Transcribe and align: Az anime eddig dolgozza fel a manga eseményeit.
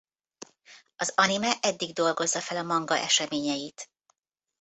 Az 0.95 1.11
anime 1.15 1.53
eddig 1.61 1.93
dolgozza 1.93 2.39
fel 2.41 2.57
a 2.57 2.63
manga 2.63 2.97
eseményeit. 2.97 3.89